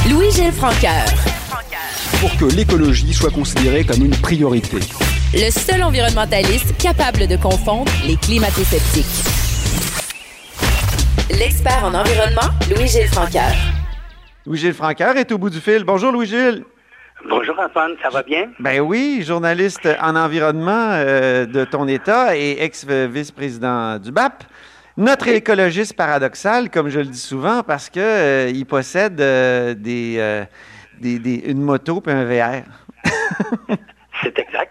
Louis-Gilles 0.00 0.52
Francaire. 0.52 1.06
Pour 2.20 2.36
que 2.36 2.56
l'écologie 2.56 3.12
soit 3.12 3.30
considérée 3.30 3.84
comme 3.84 4.04
une 4.04 4.16
priorité. 4.16 4.78
Le 5.32 5.48
seul 5.50 5.80
environnementaliste 5.84 6.76
capable 6.76 7.28
de 7.28 7.36
confondre 7.36 7.90
les 8.04 8.16
climato-sceptiques. 8.16 9.06
L'expert 11.30 11.84
en 11.84 11.94
environnement, 11.94 12.50
Louis-Gilles 12.74 13.06
Francaire. 13.06 13.54
Louis-Gilles 14.44 14.74
Francaire 14.74 15.16
est 15.16 15.30
au 15.30 15.38
bout 15.38 15.50
du 15.50 15.60
fil. 15.60 15.84
Bonjour 15.84 16.10
Louis-Gilles. 16.10 16.64
Bonjour 17.28 17.56
Antoine, 17.60 17.92
ça 18.02 18.08
va 18.10 18.24
bien? 18.24 18.48
Ben 18.58 18.80
oui, 18.80 19.22
journaliste 19.24 19.88
en 20.00 20.16
environnement 20.16 20.88
euh, 20.90 21.46
de 21.46 21.64
ton 21.64 21.86
État 21.86 22.36
et 22.36 22.56
ex-vice-président 22.64 24.00
du 24.00 24.10
BAP. 24.10 24.42
Notre 24.96 25.28
écologiste 25.28 25.94
paradoxal, 25.94 26.70
comme 26.70 26.88
je 26.88 27.00
le 27.00 27.06
dis 27.06 27.18
souvent, 27.18 27.62
parce 27.62 27.88
qu'il 27.88 28.02
euh, 28.02 28.64
possède 28.68 29.20
euh, 29.20 29.74
des, 29.74 30.44
des, 31.00 31.18
des, 31.18 31.42
une 31.46 31.62
moto 31.62 32.02
et 32.06 32.10
un 32.10 32.24
VR. 32.24 32.62
C'est 34.22 34.38
exact. 34.38 34.70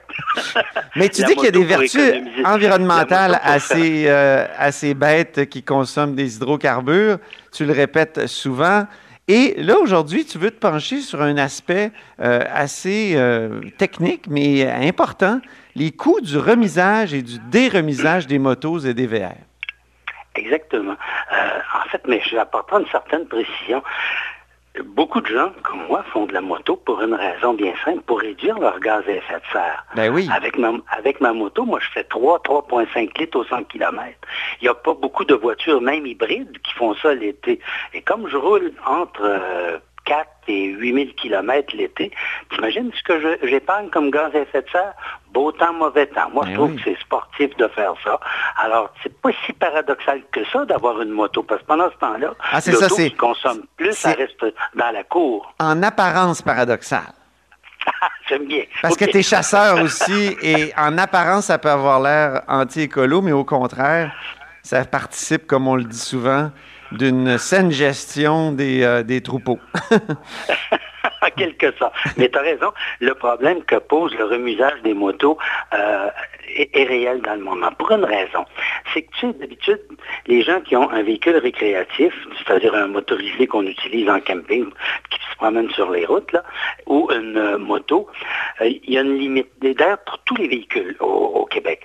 Mais 0.96 1.10
tu 1.10 1.24
dis 1.24 1.36
qu'il 1.36 1.46
y 1.46 1.48
a 1.48 1.52
des 1.52 1.66
vertus 1.66 2.14
environnementales 2.46 3.40
assez, 3.44 4.08
assez 4.08 4.94
bêtes 4.94 5.50
qui 5.50 5.64
consomment 5.64 6.16
des 6.16 6.36
hydrocarbures. 6.36 7.18
Tu 7.52 7.66
le 7.66 7.74
répètes 7.74 8.28
souvent. 8.28 8.86
Et 9.28 9.56
là, 9.58 9.78
aujourd'hui, 9.80 10.26
tu 10.26 10.38
veux 10.38 10.52
te 10.52 10.60
pencher 10.60 11.00
sur 11.00 11.22
un 11.22 11.38
aspect 11.38 11.92
euh, 12.20 12.44
assez 12.54 13.14
euh, 13.16 13.62
technique, 13.78 14.26
mais 14.30 14.70
important, 14.70 15.40
les 15.74 15.92
coûts 15.92 16.20
du 16.20 16.38
remisage 16.38 17.14
et 17.14 17.22
du 17.22 17.40
déremisage 17.50 18.28
des 18.28 18.40
motos 18.40 18.80
et 18.80 18.94
des 18.94 19.08
VR. 19.08 19.36
Exactement. 20.42 20.96
Euh, 21.32 21.60
en 21.84 21.90
fait, 21.90 22.02
mais 22.08 22.22
je 22.26 22.32
vais 22.32 22.42
apporter 22.42 22.76
une 22.76 22.88
certaine 22.88 23.28
précision. 23.28 23.84
Beaucoup 24.86 25.20
de 25.20 25.28
gens, 25.28 25.52
comme 25.64 25.86
moi, 25.88 26.04
font 26.14 26.26
de 26.26 26.34
la 26.34 26.40
moto 26.40 26.78
pour 26.78 27.02
une 27.02 27.14
raison 27.14 27.54
bien 27.54 27.74
simple, 27.84 28.02
pour 28.02 28.22
réduire 28.22 28.58
leur 28.58 28.80
gaz 28.80 29.04
à 29.06 29.12
effet 29.12 29.36
de 29.36 29.52
serre. 29.52 29.86
Ben 29.96 30.14
oui. 30.14 30.30
Avec 30.34 30.58
ma, 30.58 30.72
avec 30.98 31.20
ma 31.20 31.34
moto, 31.34 31.66
moi, 31.66 31.80
je 31.82 31.90
fais 31.90 32.06
3, 32.06 32.40
3,5 32.40 33.20
litres 33.20 33.40
au 33.40 33.44
100 33.44 33.66
km. 33.66 34.18
Il 34.62 34.64
n'y 34.64 34.70
a 34.70 34.74
pas 34.74 34.94
beaucoup 34.94 35.26
de 35.26 35.36
voitures, 35.36 35.82
même 35.82 36.06
hybrides, 36.06 36.58
qui 36.64 36.74
font 36.74 36.96
ça 36.96 37.14
l'été. 37.14 37.60
Et 37.94 38.02
comme 38.02 38.28
je 38.30 38.38
roule 38.38 38.72
entre... 38.86 39.24
Euh, 39.24 39.78
4 40.06 40.28
et 40.52 40.66
8000 40.66 41.16
km 41.16 41.76
l'été. 41.76 42.12
T'imagines 42.50 42.92
ce 42.96 43.04
que 43.04 43.38
j'épargne 43.48 43.90
comme 43.90 44.12
gaz 44.12 44.32
à 44.36 44.40
effet 44.40 44.62
de 44.62 44.70
serre? 44.70 44.94
Beau 45.32 45.52
temps, 45.54 45.74
mauvais 45.74 46.08
temps. 46.08 46.30
Moi, 46.34 46.44
je 46.46 46.50
Ben 46.50 46.56
trouve 46.56 46.72
oui. 46.72 46.76
que 46.78 46.82
c'est 46.84 47.00
sportif 47.00 47.56
de 47.58 47.68
faire 47.70 47.94
ça. 48.04 48.20
Alors, 48.58 48.90
c'est 49.02 49.16
pas 49.22 49.30
si 49.46 49.54
paradoxal 49.54 50.22
que 50.32 50.42
ça 50.52 50.66
d'avoir 50.66 51.02
une 51.02 51.12
moto, 51.12 51.42
parce 51.44 51.62
que 51.62 51.68
pendant 51.68 51.90
ce 51.90 51.96
temps-là, 51.98 52.34
Ah, 52.52 52.60
l'auto 52.68 52.96
qui 52.96 53.14
consomme 53.16 53.64
plus, 53.78 53.94
ça 53.94 54.12
reste 54.12 54.44
dans 54.76 54.92
la 54.92 55.04
cour. 55.04 55.54
En 55.60 55.82
apparence 55.84 56.42
paradoxale. 56.42 57.14
J'aime 58.30 58.46
bien. 58.46 58.64
Parce 58.82 58.96
que 58.98 59.06
tu 59.06 59.18
es 59.20 59.24
chasseur 59.24 59.82
aussi, 59.82 60.36
et 60.42 60.72
en 60.78 60.98
apparence, 60.98 61.46
ça 61.46 61.58
peut 61.58 61.70
avoir 61.70 62.00
l'air 62.02 62.42
anti-écolo, 62.48 63.22
mais 63.22 63.32
au 63.32 63.44
contraire, 63.46 64.12
ça 64.64 64.84
participe, 64.86 65.48
comme 65.48 65.68
on 65.68 65.76
le 65.76 65.84
dit 65.86 65.98
souvent, 66.00 66.52
d'une 66.92 67.38
saine 67.38 67.72
gestion 67.72 68.52
des, 68.52 68.84
euh, 68.84 69.04
des 69.04 69.22
troupeaux. 69.22 69.60
en 71.22 71.30
quelque 71.30 71.72
sorte. 71.78 71.94
Mais 72.18 72.30
tu 72.30 72.38
as 72.38 72.42
raison, 72.42 72.72
le 73.00 73.14
problème 73.14 73.64
que 73.64 73.76
pose 73.76 74.14
le 74.16 74.26
remisage 74.26 74.82
des 74.84 74.94
motos 74.94 75.38
euh, 75.74 76.10
est, 76.56 76.84
réel 76.84 77.22
dans 77.22 77.36
le 77.36 77.44
moment. 77.44 77.72
Pour 77.78 77.92
une 77.92 78.06
raison, 78.06 78.46
c'est 78.94 79.04
que 79.04 79.12
tu 79.20 79.28
sais, 79.28 79.34
d'habitude, 79.34 79.82
les 80.28 80.42
gens 80.42 80.60
qui 80.62 80.76
ont 80.76 80.90
un 80.90 81.04
véhicule 81.04 81.38
récréatif, 81.38 82.14
c'est-à-dire 82.38 82.74
un 82.76 82.88
motorisé 82.88 83.48
qu'on 83.48 83.66
utilise 83.66 84.10
en 84.10 84.20
camping, 84.20 84.66
promène 85.42 85.72
sur 85.72 85.90
les 85.90 86.06
routes, 86.06 86.36
ou 86.86 87.10
une 87.12 87.38
euh, 87.38 87.58
moto, 87.58 88.08
euh, 88.62 88.66
il 88.68 88.94
y 88.94 88.98
a 88.98 89.02
une 89.02 89.18
limite. 89.18 89.50
D'ailleurs, 89.60 89.98
pour 90.06 90.20
tous 90.20 90.36
les 90.36 90.48
véhicules 90.48 90.96
au, 91.00 91.46
Québec, 91.46 91.82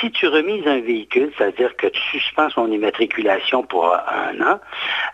si 0.00 0.10
tu 0.10 0.26
remises 0.26 0.66
un 0.66 0.80
véhicule, 0.80 1.32
c'est-à-dire 1.38 1.74
que 1.76 1.86
tu 1.86 2.02
suspends 2.10 2.50
son 2.50 2.70
immatriculation 2.70 3.62
pour 3.62 3.86
un 3.86 4.38
an, 4.42 4.60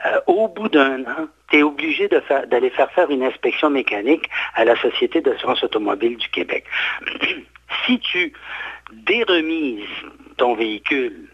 euh, 0.06 0.20
au 0.26 0.48
bout 0.48 0.68
d'un 0.68 1.02
an, 1.02 1.28
tu 1.50 1.58
es 1.58 1.62
obligé 1.62 2.08
d'aller 2.08 2.70
faire 2.70 2.90
faire 2.92 3.10
une 3.10 3.22
inspection 3.22 3.70
mécanique 3.70 4.28
à 4.54 4.64
la 4.64 4.74
Société 4.76 5.20
d'assurance 5.20 5.62
automobile 5.62 6.16
du 6.16 6.28
Québec. 6.30 6.64
si 7.86 8.00
tu 8.00 8.32
déremises 8.92 9.84
ton 10.38 10.54
véhicule 10.54 11.28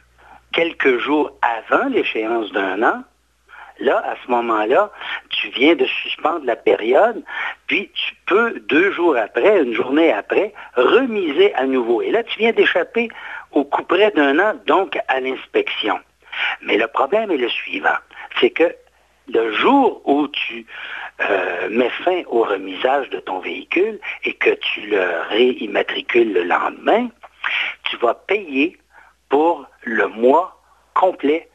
quelques 0.53 0.99
jours 0.99 1.33
avant 1.41 1.87
l'échéance 1.89 2.53
d'un 2.53 2.83
an, 2.83 3.05
là, 3.79 4.03
à 4.07 4.15
ce 4.25 4.31
moment-là, 4.31 4.91
tu 5.31 5.49
viens 5.49 5.75
de 5.75 5.87
suspendre 5.87 6.45
la 6.45 6.57
période, 6.57 7.23
puis 7.67 7.91
tu 7.95 8.15
peux, 8.27 8.61
deux 8.61 8.93
jours 8.93 9.17
après, 9.17 9.63
une 9.63 9.75
journée 9.75 10.13
après, 10.13 10.53
remiser 10.77 11.55
à 11.55 11.67
nouveau. 11.67 12.03
Et 12.03 12.11
là, 12.11 12.23
tu 12.23 12.39
viens 12.39 12.53
d'échapper 12.53 13.09
au 13.53 13.65
coup 13.65 13.83
près 13.83 14.11
d'un 14.11 14.39
an, 14.39 14.55
donc 14.67 14.99
à 15.09 15.21
l'inspection. 15.21 15.99
Mais 16.63 16.77
le 16.77 16.89
problème 16.89 17.31
est 17.31 17.37
le 17.37 17.49
suivant, 17.49 17.99
c'est 18.41 18.51
que 18.51 18.75
le 19.33 19.53
jour 19.53 20.03
où 20.05 20.29
tu 20.29 20.67
euh, 21.21 21.69
mets 21.71 21.91
fin 21.91 22.23
au 22.27 22.43
remisage 22.43 23.09
de 23.11 23.21
ton 23.21 23.39
véhicule 23.39 24.01
et 24.25 24.35
que 24.35 24.51
tu 24.51 24.83
le 24.83 25.21
réimmatricules 25.29 26.33
le 26.33 26.43
lendemain, 26.43 27.09
tu 27.85 27.97
vas 27.99 28.15
payer 28.15 28.77
pour 29.29 29.67
le 29.83 30.09
mois 30.09 30.61
complet, 30.95 31.49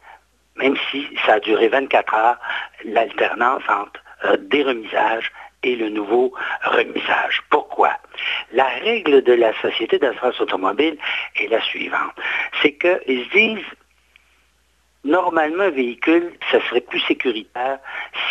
même 0.59 0.75
si 0.92 1.08
ça 1.25 1.34
a 1.34 1.40
duré 1.40 1.68
24 1.70 2.14
heures, 2.14 2.38
l'alternance 2.86 3.64
entre 3.70 4.00
euh, 4.25 4.38
déremisages 4.38 5.31
et 5.64 5.75
le 5.75 5.90
nouveau 5.90 6.34
remisage. 6.64 7.42
Pourquoi? 7.50 7.92
La 8.53 8.66
règle 8.66 9.22
de 9.24 9.34
la 9.34 9.53
Société 9.62 9.98
d'assurance 9.98 10.40
automobile 10.40 10.98
est 11.36 11.48
la 11.48 11.62
suivante. 11.62 12.14
C'est 12.62 12.74
qu'ils 12.74 13.25
se 13.25 13.31
disent, 13.31 13.66
normalement, 15.04 15.64
un 15.64 15.70
véhicule, 15.70 16.34
ça 16.52 16.60
serait 16.68 16.82
plus 16.82 17.00
sécuritaire 17.02 17.80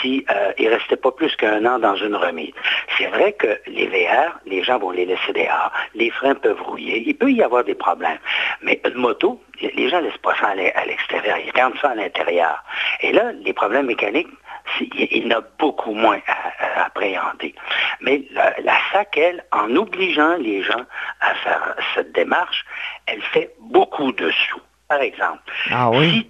si 0.00 0.24
euh, 0.30 0.52
il 0.58 0.68
restait 0.68 0.96
pas 0.96 1.10
plus 1.12 1.34
qu'un 1.36 1.64
an 1.64 1.78
dans 1.78 1.96
une 1.96 2.14
remise. 2.14 2.52
C'est 2.96 3.06
vrai 3.08 3.32
que 3.32 3.58
les 3.66 3.86
VR, 3.86 4.38
les 4.46 4.62
gens 4.62 4.78
vont 4.78 4.90
les 4.90 5.06
laisser 5.06 5.32
dehors, 5.32 5.72
les 5.94 6.10
freins 6.10 6.34
peuvent 6.34 6.60
rouiller, 6.62 7.02
il 7.06 7.16
peut 7.16 7.30
y 7.32 7.42
avoir 7.42 7.64
des 7.64 7.74
problèmes. 7.74 8.18
Mais 8.62 8.80
une 8.86 8.94
moto, 8.94 9.42
les 9.60 9.88
gens 9.88 10.00
laissent 10.00 10.18
pas 10.18 10.34
ça 10.40 10.48
à 10.48 10.54
l'e- 10.54 10.72
à 10.76 10.84
l'extérieur, 10.84 11.38
ils 11.44 11.52
gardent 11.52 11.78
ça 11.80 11.90
à 11.90 11.94
l'intérieur. 11.94 12.62
Et 13.00 13.12
là, 13.12 13.32
les 13.32 13.52
problèmes 13.52 13.86
mécaniques, 13.86 14.28
il 14.80 14.88
il 15.10 15.26
y 15.26 15.34
en 15.34 15.38
a 15.38 15.42
beaucoup 15.58 15.94
moins 15.94 16.20
à, 16.26 16.82
à 16.82 16.86
appréhender. 16.86 17.54
Mais 18.02 18.22
la, 18.32 18.54
la 18.62 18.74
SAC, 18.92 19.16
elle, 19.16 19.44
en 19.52 19.74
obligeant 19.76 20.36
les 20.36 20.62
gens 20.62 20.84
à 21.20 21.34
faire 21.36 21.74
cette 21.94 22.12
démarche, 22.12 22.64
elle 23.06 23.22
fait 23.22 23.52
beaucoup 23.60 24.12
de 24.12 24.30
sous. 24.30 24.60
Par 24.88 25.00
exemple, 25.02 25.40
Ah 25.70 25.90
oui? 25.90 26.10
si- 26.10 26.28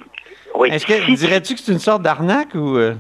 oui, 0.58 0.70
Est-ce 0.70 0.86
que 0.86 1.00
si 1.04 1.14
dirais-tu 1.14 1.54
que 1.54 1.60
c'est 1.60 1.72
une 1.72 1.78
sorte 1.78 2.02
d'arnaque 2.02 2.54
ou... 2.54 2.76
euh? 2.76 2.96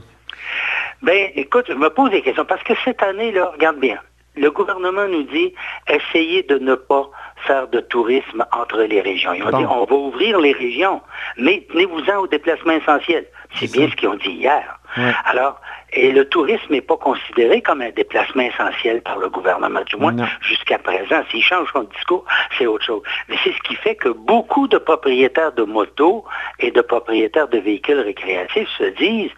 ben, 1.02 1.30
écoute, 1.34 1.64
je 1.68 1.74
me 1.74 1.90
pose 1.90 2.10
des 2.12 2.22
questions 2.22 2.44
parce 2.44 2.62
que 2.62 2.72
cette 2.84 3.02
année, 3.02 3.32
là, 3.32 3.50
regarde 3.52 3.80
bien, 3.80 3.98
le 4.36 4.50
gouvernement 4.52 5.08
nous 5.08 5.24
dit 5.24 5.52
essayez 5.88 6.44
de 6.44 6.58
ne 6.58 6.76
pas 6.76 7.10
faire 7.46 7.68
de 7.68 7.80
tourisme 7.80 8.44
entre 8.52 8.82
les 8.82 9.00
régions. 9.00 9.32
Ils 9.32 9.42
ont 9.44 9.50
Bon. 9.50 9.58
dit 9.58 9.66
on 9.66 9.84
va 9.84 9.94
ouvrir 9.96 10.38
les 10.40 10.52
régions, 10.52 11.00
mais 11.36 11.66
tenez-vous-en 11.70 12.16
aux 12.18 12.26
déplacements 12.26 12.72
essentiels. 12.72 13.26
C'est 13.54 13.70
bien 13.72 13.86
ça. 13.86 13.90
ce 13.92 13.96
qu'ils 13.96 14.08
ont 14.08 14.14
dit 14.16 14.30
hier. 14.30 14.78
Ouais. 14.96 15.12
Alors, 15.24 15.60
et 15.92 16.12
le 16.12 16.28
tourisme 16.28 16.70
n'est 16.70 16.82
pas 16.82 16.96
considéré 16.96 17.62
comme 17.62 17.80
un 17.80 17.90
déplacement 17.90 18.42
essentiel 18.42 19.00
par 19.02 19.18
le 19.18 19.28
gouvernement, 19.30 19.80
du 19.86 19.96
moins 19.96 20.14
jusqu'à 20.42 20.78
présent. 20.78 21.22
S'il 21.30 21.42
change 21.42 21.68
son 21.72 21.84
discours, 21.84 22.24
c'est 22.56 22.66
autre 22.66 22.84
chose. 22.84 23.02
Mais 23.28 23.36
c'est 23.42 23.52
ce 23.52 23.60
qui 23.60 23.74
fait 23.74 23.94
que 23.96 24.10
beaucoup 24.10 24.68
de 24.68 24.76
propriétaires 24.78 25.52
de 25.52 25.62
motos 25.62 26.24
et 26.58 26.70
de 26.70 26.80
propriétaires 26.82 27.48
de 27.48 27.58
véhicules 27.58 28.00
récréatifs 28.00 28.68
se 28.76 28.84
disent, 28.98 29.30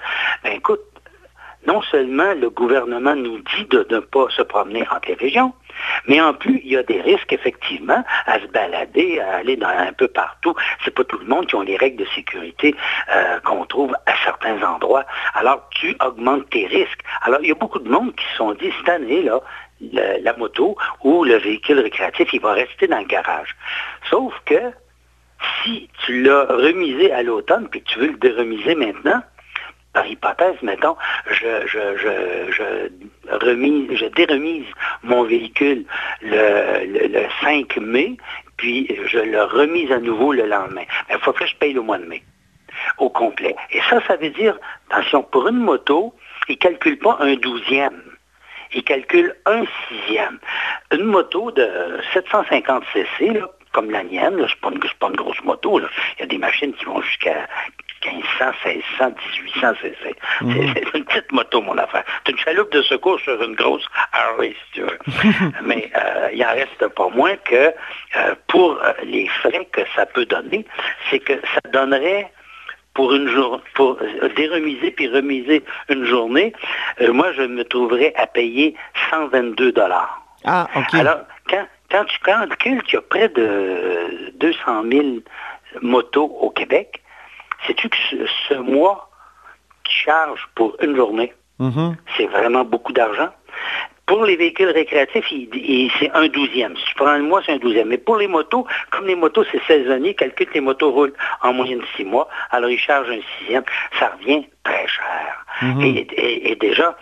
ben 0.42 0.52
écoute, 0.54 0.80
non 1.66 1.82
seulement 1.82 2.34
le 2.34 2.50
gouvernement 2.50 3.14
nous 3.14 3.38
dit 3.38 3.64
de 3.70 3.86
ne 3.90 4.00
pas 4.00 4.26
se 4.30 4.42
promener 4.42 4.86
entre 4.90 5.08
les 5.08 5.14
régions, 5.14 5.52
mais 6.06 6.20
en 6.20 6.34
plus, 6.34 6.60
il 6.64 6.72
y 6.72 6.76
a 6.76 6.82
des 6.82 7.00
risques, 7.00 7.32
effectivement, 7.32 8.02
à 8.26 8.40
se 8.40 8.46
balader, 8.46 9.20
à 9.20 9.36
aller 9.36 9.58
un 9.62 9.92
peu 9.92 10.08
partout. 10.08 10.54
C'est 10.84 10.94
pas 10.94 11.04
tout 11.04 11.18
le 11.18 11.26
monde 11.26 11.46
qui 11.46 11.54
ont 11.54 11.62
les 11.62 11.76
règles 11.76 11.98
de 12.04 12.08
sécurité 12.14 12.74
euh, 13.14 13.40
qu'on 13.40 13.64
trouve 13.66 13.94
à 14.06 14.12
certains 14.24 14.62
endroits. 14.62 15.04
Alors, 15.34 15.68
tu 15.70 15.96
augmentes 16.04 16.48
tes 16.50 16.66
risques. 16.66 17.00
Alors, 17.22 17.40
il 17.42 17.48
y 17.48 17.52
a 17.52 17.54
beaucoup 17.54 17.78
de 17.78 17.88
monde 17.88 18.14
qui 18.14 18.24
se 18.30 18.36
sont 18.36 18.52
dit, 18.52 18.72
cette 18.78 18.88
année, 18.88 19.22
là, 19.22 19.40
la 20.22 20.36
moto 20.36 20.76
ou 21.02 21.24
le 21.24 21.36
véhicule 21.36 21.80
récréatif, 21.80 22.32
il 22.32 22.40
va 22.40 22.52
rester 22.52 22.86
dans 22.86 22.98
le 22.98 23.06
garage. 23.06 23.56
Sauf 24.10 24.34
que 24.44 24.72
si 25.62 25.88
tu 26.04 26.22
l'as 26.22 26.44
remisé 26.44 27.12
à 27.12 27.22
l'automne, 27.22 27.68
puis 27.70 27.82
que 27.82 27.88
tu 27.88 27.98
veux 27.98 28.08
le 28.08 28.18
déremiser 28.18 28.74
maintenant, 28.74 29.22
par 29.92 30.06
hypothèse, 30.06 30.56
mettons, 30.62 30.96
je, 31.30 31.66
je, 31.66 31.96
je, 31.96 32.52
je, 32.52 33.36
remise, 33.44 33.92
je 33.94 34.06
déremise 34.06 34.66
mon 35.02 35.24
véhicule 35.24 35.84
le, 36.22 36.86
le, 36.86 37.06
le 37.08 37.26
5 37.42 37.76
mai, 37.78 38.16
puis 38.56 38.86
je 39.06 39.18
le 39.18 39.42
remise 39.42 39.90
à 39.90 39.98
nouveau 39.98 40.32
le 40.32 40.46
lendemain. 40.46 40.84
Il 41.10 41.18
faut 41.18 41.32
que 41.32 41.46
je 41.46 41.56
paye 41.56 41.72
le 41.72 41.82
mois 41.82 41.98
de 41.98 42.04
mai 42.04 42.22
au 42.98 43.10
complet. 43.10 43.56
Et 43.70 43.80
ça, 43.88 44.00
ça 44.06 44.16
veut 44.16 44.30
dire, 44.30 44.58
attention, 44.90 45.22
pour 45.22 45.48
une 45.48 45.58
moto, 45.58 46.14
ils 46.48 46.52
ne 46.52 46.58
calculent 46.58 46.98
pas 46.98 47.16
un 47.20 47.34
douzième. 47.34 48.02
Ils 48.72 48.84
calculent 48.84 49.34
un 49.46 49.64
sixième. 49.88 50.38
Une 50.92 51.04
moto 51.04 51.50
de 51.50 51.68
750 52.12 52.84
cc, 52.92 53.42
comme 53.72 53.90
la 53.90 54.04
mienne, 54.04 54.36
ce 54.36 54.42
n'est 54.42 54.88
pas, 54.98 55.08
une 55.08 55.16
grosse 55.16 55.42
moto. 55.44 55.80
Il 55.80 56.20
y 56.20 56.22
a 56.22 56.26
des 56.26 56.38
machines 56.38 56.72
qui 56.74 56.84
vont 56.84 57.00
jusqu'à 57.02 57.48
1500, 58.04 58.52
1600, 58.64 59.14
1800 59.44 59.72
cc. 59.82 60.16
C'est 60.40 60.98
une 60.98 61.04
petite 61.04 61.32
moto, 61.32 61.60
mon 61.60 61.76
affaire. 61.76 62.04
C'est 62.24 62.32
une 62.32 62.38
chaloupe 62.38 62.72
de 62.72 62.82
secours 62.82 63.20
sur 63.20 63.40
une 63.42 63.54
grosse 63.54 63.86
Harley, 64.12 64.54
si 64.54 64.72
tu 64.72 64.80
veux. 64.82 64.98
Mais 65.62 65.90
euh, 65.96 66.28
il 66.32 66.44
en 66.44 66.50
reste 66.50 66.86
pas 66.88 67.08
moins 67.08 67.36
que 67.36 67.54
euh, 68.16 68.34
pour 68.48 68.72
euh, 68.82 68.92
les 69.04 69.28
frais 69.28 69.68
que 69.72 69.82
ça 69.94 70.06
peut 70.06 70.24
donner, 70.24 70.64
c'est 71.10 71.18
que 71.18 71.34
ça 71.34 71.60
donnerait 71.72 72.32
pour 72.94 73.14
une 73.14 73.28
journée, 73.28 73.62
pour 73.74 73.98
déremiser 74.34 74.90
puis 74.90 75.08
remiser 75.08 75.62
une 75.88 76.04
journée, 76.04 76.52
moi 77.00 77.32
je 77.34 77.42
me 77.42 77.64
trouverais 77.64 78.12
à 78.16 78.26
payer 78.26 78.74
122 79.10 79.72
dollars. 79.72 80.20
Ah, 80.44 80.66
ok. 80.74 80.94
Alors 80.94 81.20
quand, 81.48 81.66
quand 81.88 82.04
tu 82.06 82.18
calcules 82.18 82.82
qu'il 82.82 82.94
y 82.94 82.96
a 82.96 83.02
près 83.02 83.28
de 83.28 84.32
200 84.40 84.84
000 84.90 85.06
motos 85.82 86.36
au 86.40 86.50
Québec, 86.50 86.99
sais-tu 87.66 87.88
que 87.88 87.96
ce, 88.48 88.54
mois 88.54 89.10
qui 89.84 89.94
charge 89.94 90.48
pour 90.54 90.76
une 90.80 90.96
journée, 90.96 91.32
mm-hmm. 91.60 91.96
c'est 92.16 92.26
vraiment 92.26 92.64
beaucoup 92.64 92.92
d'argent? 92.92 93.30
Pour 94.06 94.24
les 94.24 94.36
véhicules 94.36 94.70
récréatifs, 94.70 95.26
c'est 96.00 96.10
un 96.10 96.26
douzième. 96.26 96.76
Si 96.76 96.84
tu 96.84 96.94
prends 96.96 97.14
le 97.14 97.22
mois, 97.22 97.42
c'est 97.46 97.52
un 97.52 97.58
douzième. 97.58 97.88
Mais 97.88 97.98
pour 97.98 98.16
les 98.16 98.26
motos, 98.26 98.66
comme 98.90 99.06
les 99.06 99.14
motos, 99.14 99.44
c'est 99.52 99.62
saisonnier, 99.68 100.14
calcule 100.14 100.48
que 100.48 100.54
les 100.54 100.60
motos 100.60 100.90
roulent 100.90 101.14
en 101.42 101.52
moyenne 101.52 101.82
six 101.96 102.04
mois, 102.04 102.28
alors 102.50 102.70
ils 102.70 102.78
chargent 102.78 103.10
un 103.10 103.20
sixième. 103.38 103.62
Ça 104.00 104.12
revient 104.18 104.48
très 104.64 104.88
cher. 104.88 105.44
Mm-hmm. 105.62 106.06
et, 106.16 106.56
déjà, 106.56 106.96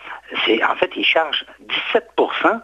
c'est 0.44 0.62
en 0.62 0.74
fait, 0.76 0.90
ils 0.96 1.04
chargent 1.04 1.46
17% 1.94 2.60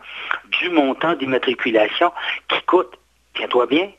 du 0.61 0.69
montant 0.69 1.15
d'immatriculation 1.15 2.13
qui 2.49 2.61
coûte, 2.63 2.99
tiens-toi 3.35 3.67
bien, 3.67 3.91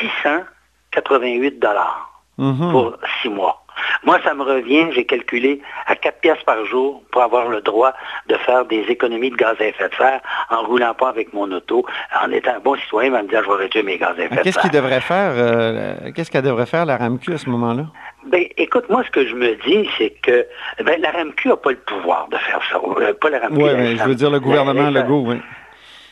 688 0.00 1.58
dollars. 1.60 2.11
Mhm. 2.38 2.70
pour 2.70 2.96
six 3.20 3.28
mois. 3.28 3.62
Moi, 4.04 4.18
ça 4.24 4.34
me 4.34 4.42
revient, 4.42 4.86
j'ai 4.92 5.04
calculé 5.04 5.60
à 5.86 5.94
4 5.96 6.20
pièces 6.20 6.42
par 6.44 6.64
jour 6.66 7.02
pour 7.10 7.22
avoir 7.22 7.48
le 7.48 7.60
droit 7.60 7.92
de 8.28 8.36
faire 8.36 8.64
des 8.64 8.80
économies 8.88 9.30
de 9.30 9.36
gaz 9.36 9.56
à 9.60 9.66
effet 9.66 9.88
de 9.88 9.94
serre 9.94 10.20
en 10.50 10.62
roulant 10.62 10.94
pas 10.94 11.08
avec 11.08 11.32
mon 11.32 11.50
auto, 11.52 11.84
en 12.22 12.30
étant 12.30 12.54
un 12.56 12.60
bon 12.60 12.76
citoyen, 12.76 13.10
va 13.10 13.22
me 13.22 13.28
dire 13.28 13.42
je 13.44 13.48
vais 13.48 13.56
réduire 13.56 13.84
mes 13.84 13.98
gaz 13.98 14.18
à 14.18 14.24
effet 14.24 14.28
de 14.28 14.34
serre. 14.34 14.42
Qu'est-ce 14.42 14.58
qu'il 14.58 14.70
devrait 14.70 15.00
faire, 15.00 15.32
euh, 15.34 15.94
qu'est-ce 16.14 16.30
qu'elle 16.30 16.42
devrait 16.42 16.66
faire 16.66 16.84
la 16.84 16.96
RAMQ 16.96 17.34
à 17.34 17.38
ce 17.38 17.48
moment-là? 17.50 17.86
Ben, 18.26 18.44
écoute, 18.56 18.88
moi, 18.88 19.02
ce 19.04 19.10
que 19.10 19.26
je 19.26 19.34
me 19.34 19.54
dis, 19.64 19.88
c'est 19.98 20.10
que 20.22 20.46
ben, 20.84 21.00
la 21.00 21.10
RAMQ 21.10 21.48
n'a 21.48 21.56
pas 21.56 21.70
le 21.70 21.78
pouvoir 21.78 22.28
de 22.28 22.36
faire 22.36 22.60
ça. 22.70 22.80
Euh, 23.00 23.14
pas 23.14 23.30
la 23.30 23.40
RAMQ. 23.40 23.62
Oui, 23.62 23.70
mais 23.76 23.96
je 23.96 24.04
veux 24.04 24.14
dire 24.14 24.30
le 24.30 24.40
gouvernement 24.40 24.90
Legault, 24.90 25.24
oui. 25.26 25.40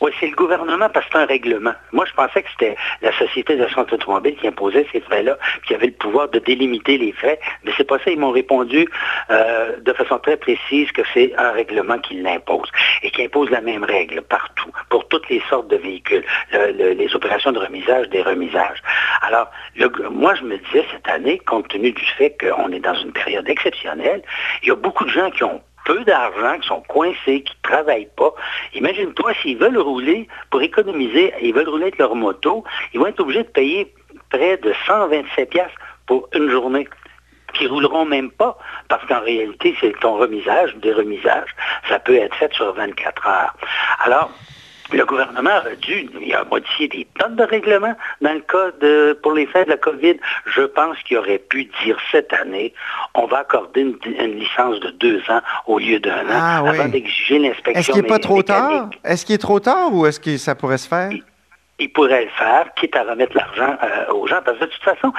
Oui, 0.01 0.11
c'est 0.19 0.27
le 0.27 0.35
gouvernement 0.35 0.89
parce 0.89 1.05
que 1.05 1.11
c'est 1.13 1.19
un 1.19 1.25
règlement. 1.27 1.73
Moi, 1.91 2.05
je 2.09 2.13
pensais 2.13 2.41
que 2.41 2.49
c'était 2.49 2.75
la 3.03 3.11
Société 3.19 3.55
d'assurance 3.55 3.93
automobile 3.93 4.35
qui 4.35 4.47
imposait 4.47 4.87
ces 4.91 4.99
frais-là, 4.99 5.37
qui 5.67 5.75
avait 5.75 5.85
le 5.85 5.93
pouvoir 5.93 6.27
de 6.29 6.39
délimiter 6.39 6.97
les 6.97 7.11
frais, 7.11 7.39
mais 7.63 7.71
c'est 7.77 7.87
pas 7.87 7.99
ça. 7.99 8.09
Ils 8.09 8.19
m'ont 8.19 8.31
répondu 8.31 8.87
euh, 9.29 9.77
de 9.79 9.93
façon 9.93 10.17
très 10.17 10.37
précise 10.37 10.91
que 10.91 11.03
c'est 11.13 11.35
un 11.37 11.51
règlement 11.51 11.99
qui 11.99 12.15
l'impose 12.19 12.71
et 13.03 13.11
qui 13.11 13.23
impose 13.23 13.51
la 13.51 13.61
même 13.61 13.83
règle 13.83 14.23
partout, 14.23 14.71
pour 14.89 15.07
toutes 15.07 15.29
les 15.29 15.41
sortes 15.49 15.67
de 15.67 15.77
véhicules, 15.77 16.25
les 16.51 17.15
opérations 17.15 17.51
de 17.51 17.59
remisage, 17.59 18.09
des 18.09 18.23
remisages. 18.23 18.81
Alors, 19.21 19.51
moi, 20.09 20.33
je 20.33 20.43
me 20.43 20.57
disais 20.57 20.83
cette 20.91 21.07
année, 21.07 21.37
compte 21.45 21.67
tenu 21.67 21.91
du 21.91 22.05
fait 22.17 22.35
qu'on 22.39 22.71
est 22.71 22.79
dans 22.79 22.95
une 22.95 23.11
période 23.11 23.47
exceptionnelle, 23.47 24.23
il 24.63 24.69
y 24.69 24.71
a 24.71 24.75
beaucoup 24.75 25.05
de 25.05 25.11
gens 25.11 25.29
qui 25.29 25.43
ont 25.43 25.61
peu 25.85 26.03
d'argent, 26.03 26.59
qui 26.59 26.67
sont 26.67 26.81
coincés, 26.81 27.43
qui 27.43 27.53
ne 27.63 27.69
travaillent 27.69 28.09
pas. 28.15 28.33
Imagine-toi, 28.73 29.33
s'ils 29.41 29.57
veulent 29.57 29.77
rouler, 29.77 30.27
pour 30.49 30.61
économiser, 30.61 31.33
ils 31.41 31.53
veulent 31.53 31.69
rouler 31.69 31.83
avec 31.83 31.97
leur 31.97 32.15
moto, 32.15 32.63
ils 32.93 32.99
vont 32.99 33.07
être 33.07 33.19
obligés 33.19 33.43
de 33.43 33.49
payer 33.49 33.93
près 34.29 34.57
de 34.57 34.73
127 34.85 35.49
pièces 35.49 35.71
pour 36.05 36.27
une 36.33 36.49
journée 36.49 36.87
qui 37.53 37.67
rouleront 37.67 38.05
même 38.05 38.31
pas, 38.31 38.57
parce 38.87 39.05
qu'en 39.07 39.19
réalité, 39.19 39.75
c'est 39.79 39.93
ton 39.99 40.15
remisage, 40.15 40.75
des 40.77 40.93
remisages, 40.93 41.49
ça 41.89 41.99
peut 41.99 42.15
être 42.15 42.35
fait 42.35 42.53
sur 42.53 42.73
24 42.73 43.27
heures. 43.27 43.53
Alors, 44.03 44.31
le 44.91 45.05
gouvernement 45.05 45.49
a 45.49 45.75
dû 45.75 46.09
il 46.21 46.33
a 46.33 46.43
modifié 46.43 46.87
des 46.87 47.07
tonnes 47.19 47.35
de 47.35 47.43
règlements 47.43 47.95
dans 48.21 48.33
le 48.33 48.41
cas 48.41 48.71
de 48.79 49.17
pour 49.21 49.33
les 49.33 49.45
fins 49.45 49.63
de 49.63 49.69
la 49.69 49.77
COVID. 49.77 50.17
Je 50.45 50.61
pense 50.61 50.97
qu'il 51.03 51.17
aurait 51.17 51.39
pu 51.39 51.65
dire 51.83 51.97
cette 52.11 52.33
année, 52.33 52.73
on 53.15 53.25
va 53.25 53.39
accorder 53.39 53.81
une, 53.81 54.39
licence 54.39 54.79
de 54.79 54.91
deux 54.91 55.21
ans 55.29 55.41
au 55.67 55.79
lieu 55.79 55.99
d'un 55.99 56.25
an 56.25 56.31
ah 56.31 56.57
avant 56.59 56.87
d'exiger 56.87 57.39
l'inspection. 57.39 57.79
Est-ce 57.79 57.91
qu'il 57.91 58.01
n'est 58.01 58.07
pas 58.07 58.19
trop 58.19 58.43
tard? 58.43 58.89
Est-ce 59.03 59.25
qu'il 59.25 59.35
est 59.35 59.39
trop 59.39 59.59
tard 59.59 59.93
ou 59.93 60.05
est-ce 60.05 60.19
que 60.19 60.37
ça 60.37 60.55
pourrait 60.55 60.77
se 60.77 60.87
faire? 60.87 61.11
Il, 61.79 61.91
pourrait 61.91 62.25
le 62.25 62.29
faire, 62.31 62.67
quitte 62.75 62.95
à 62.95 63.03
remettre 63.03 63.35
l'argent 63.35 63.75
euh, 63.81 64.13
aux 64.13 64.27
gens. 64.27 64.39
Parce 64.45 64.59
que 64.59 64.65
de 64.65 64.69
toute 64.69 64.83
façon, 64.83 65.11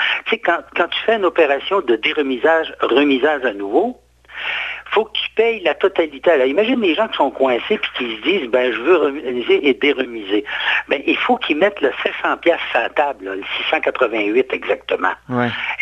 quand, 0.45 0.59
quand 0.77 0.87
tu 0.89 0.99
fais 1.05 1.17
une 1.17 1.25
opération 1.25 1.81
de 1.81 1.97
déremisage, 1.97 2.73
remisage 2.81 3.45
à 3.45 3.53
nouveau, 3.53 3.99
faut 4.93 5.07
que 5.07 5.13
tu 5.13 5.31
payes 5.35 5.61
la 5.61 5.75
totalité. 5.75 6.31
Alors, 6.31 6.47
imagine 6.47 6.81
les 6.81 6.95
gens 6.95 7.09
qui 7.09 7.17
sont 7.17 7.31
coincés 7.31 7.75
et 7.75 7.81
qui 7.99 8.17
se 8.17 8.23
disent, 8.23 8.49
ben, 8.51 8.73
je 8.73 8.81
veux 8.81 8.97
remiser 8.97 9.67
et 9.69 9.75
déremiser. 9.75 10.45
Ben, 10.89 11.03
il 11.07 11.17
faut 11.17 11.37
qu'ils 11.37 11.57
mettent 11.57 11.81
le 11.81 11.91
700 12.03 12.37
pièces 12.39 12.61
à 12.75 12.83
la 12.83 12.89
table, 12.91 13.25
le 13.25 13.43
688 13.59 14.53
exactement. 14.53 15.13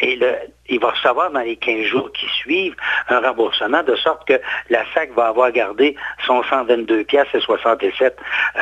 Et 0.00 0.16
le, 0.16 0.34
il 0.68 0.78
va 0.78 0.90
recevoir 0.90 1.30
dans 1.32 1.40
les 1.40 1.56
15 1.56 1.86
jours 1.86 2.10
qui 2.12 2.26
suivent 2.28 2.76
un 3.08 3.20
remboursement 3.20 3.82
de 3.82 3.96
sorte 3.96 4.26
que 4.26 4.40
la 4.70 4.84
SAC 4.94 5.12
va 5.14 5.26
avoir 5.26 5.50
gardé 5.50 5.96
son 6.26 6.42
122 6.44 7.04
pièces 7.04 7.26
et 7.34 7.40
67. 7.40 8.16
Euh, 8.56 8.60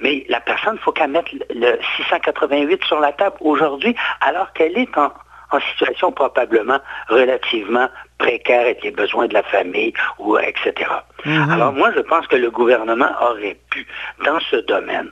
mais 0.00 0.24
la 0.28 0.40
personne, 0.40 0.76
il 0.76 0.82
faut 0.82 0.92
qu'elle 0.92 1.10
mette 1.10 1.32
le 1.50 1.78
688 1.96 2.84
sur 2.84 3.00
la 3.00 3.12
table 3.12 3.36
aujourd'hui 3.40 3.96
alors 4.20 4.52
qu'elle 4.52 4.78
est 4.78 4.96
en, 4.96 5.12
en 5.50 5.60
situation 5.60 6.12
probablement 6.12 6.78
relativement 7.08 7.88
précaire 8.18 8.62
avec 8.62 8.82
les 8.82 8.90
besoins 8.90 9.26
de 9.26 9.34
la 9.34 9.42
famille, 9.42 9.92
ou 10.18 10.38
etc. 10.38 10.90
Mhm. 11.24 11.50
Alors 11.50 11.72
moi, 11.72 11.90
je 11.94 12.00
pense 12.00 12.26
que 12.26 12.36
le 12.36 12.50
gouvernement 12.50 13.10
aurait 13.20 13.58
pu, 13.70 13.86
dans 14.24 14.40
ce 14.50 14.56
domaine, 14.56 15.10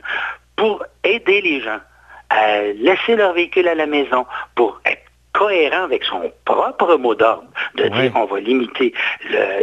pour 0.56 0.84
aider 1.04 1.40
les 1.40 1.60
gens 1.60 1.80
à 2.30 2.62
laisser 2.62 3.16
leur 3.16 3.34
véhicule 3.34 3.68
à 3.68 3.74
la 3.74 3.86
maison, 3.86 4.26
pour 4.54 4.80
être 4.86 5.01
cohérent 5.42 5.84
avec 5.84 6.04
son 6.04 6.32
propre 6.44 6.96
mot 6.96 7.16
d'ordre, 7.16 7.48
de 7.74 7.88
dire 7.88 8.12
on 8.14 8.26
va 8.26 8.38
limiter 8.38 8.94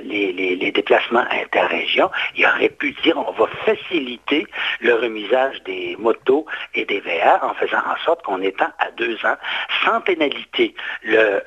les, 0.04 0.72
déplacements 0.76 1.26
interrégions, 1.32 2.10
il 2.36 2.46
aurait 2.46 2.70
pu 2.70 2.94
dire 3.04 3.18
on 3.18 3.32
va 3.32 3.48
faciliter 3.66 4.46
le 4.82 4.94
remisage 4.96 5.64
des 5.64 5.96
motos 5.98 6.46
et 6.76 6.84
des 6.86 7.00
VR 7.00 7.44
en 7.44 7.54
faisant 7.54 7.78
en 7.78 7.98
sorte 8.04 8.24
qu'on 8.24 8.42
étend 8.42 8.70
à 8.80 8.92
deux 8.98 9.16
ans 9.26 9.38
sans 9.86 10.02
pénalité 10.02 10.76
le, 11.04 11.42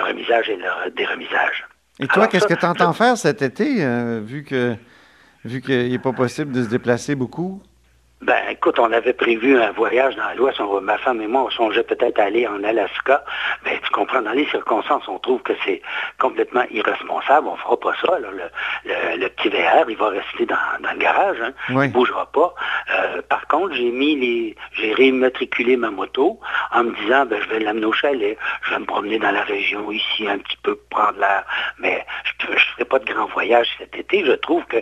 remisage 0.00 0.48
et 0.48 0.56
le 0.56 0.90
déremisage. 0.92 1.66
Et 2.00 2.06
toi, 2.06 2.26
qu'est-ce 2.26 2.46
que 2.46 2.54
tu 2.54 2.64
entends 2.64 2.94
faire 2.94 3.18
cet 3.18 3.42
été, 3.42 3.84
euh, 3.84 4.20
vu 4.24 4.44
que 4.44 4.74
vu 5.44 5.60
qu'il 5.60 5.90
n'est 5.90 5.98
pas 5.98 6.12
possible 6.12 6.52
de 6.52 6.62
se 6.62 6.68
déplacer 6.70 7.14
beaucoup? 7.14 7.62
Ben, 8.22 8.36
écoute, 8.50 8.78
on 8.78 8.92
avait 8.92 9.14
prévu 9.14 9.58
un 9.58 9.70
voyage 9.70 10.14
dans 10.14 10.30
l'Ouest. 10.36 10.60
Ma 10.82 10.98
femme 10.98 11.22
et 11.22 11.26
moi, 11.26 11.44
on 11.46 11.50
songeait 11.50 11.82
peut-être 11.82 12.20
aller 12.20 12.46
en 12.46 12.62
Alaska. 12.62 13.24
Ben, 13.64 13.78
tu 13.82 13.90
comprends, 13.90 14.20
dans 14.20 14.32
les 14.32 14.46
circonstances, 14.50 15.08
on 15.08 15.18
trouve 15.18 15.40
que 15.40 15.54
c'est 15.64 15.80
complètement 16.18 16.64
irresponsable. 16.70 17.48
On 17.48 17.56
fera 17.56 17.80
pas 17.80 17.94
ça. 18.04 18.18
Le, 18.18 19.28
petit 19.28 19.48
VR, 19.48 19.88
il 19.88 19.96
va 19.96 20.10
rester 20.10 20.44
dans, 20.44 20.56
le 20.82 20.98
garage. 20.98 21.38
Hein. 21.40 21.52
Il 21.70 21.76
ne 21.76 21.86
bougera 21.88 22.26
pas. 22.26 22.54
Euh, 22.94 23.22
par 23.22 23.46
contre, 23.48 23.74
j'ai 23.74 23.90
mis 23.90 24.16
les, 24.16 24.56
j'ai 24.74 24.92
réimmatriculé 24.92 25.78
ma 25.78 25.90
moto 25.90 26.38
en 26.72 26.84
me 26.84 26.94
disant, 26.96 27.24
ben, 27.24 27.40
je 27.42 27.48
vais 27.48 27.60
l'amener 27.60 27.86
au 27.86 27.92
chalet. 27.92 28.36
Je 28.64 28.70
vais 28.74 28.80
me 28.80 28.86
promener 28.86 29.18
dans 29.18 29.30
la 29.30 29.44
région 29.44 29.90
ici 29.90 30.28
un 30.28 30.36
petit 30.36 30.58
peu, 30.62 30.78
prendre 30.90 31.18
l'air. 31.18 31.44
Mais 31.78 32.04
je 32.38 32.52
ne 32.52 32.58
ferai 32.58 32.84
pas 32.84 32.98
de 32.98 33.10
grand 33.10 33.26
voyage 33.28 33.68
cet 33.78 33.96
été. 33.96 34.26
Je 34.26 34.32
trouve 34.32 34.64
que 34.66 34.76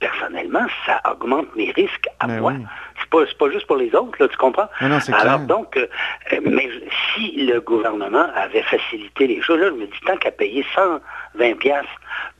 personnellement, 0.00 0.66
ça 0.86 1.00
augmente 1.10 1.54
mes 1.54 1.70
risques 1.70 2.08
à 2.18 2.26
ben 2.26 2.40
moi. 2.40 2.54
C'est 2.98 3.10
pas, 3.10 3.24
pas 3.38 3.50
juste 3.52 3.66
pour 3.66 3.76
les 3.76 3.94
autres, 3.94 4.16
là, 4.18 4.28
tu 4.28 4.36
comprends? 4.36 4.68
Alors 5.14 5.40
donc, 5.40 5.76
euh, 5.76 5.86
mais 6.44 6.68
si 7.14 7.32
le 7.46 7.60
gouvernement 7.60 8.26
avait 8.34 8.62
facilité 8.62 9.26
les 9.26 9.42
choses, 9.42 9.60
là, 9.60 9.68
je 9.68 9.74
me 9.74 9.86
dis 9.86 10.00
tant 10.06 10.16
qu'à 10.16 10.30
payer 10.30 10.64
120 10.74 11.58
pièces 11.58 11.84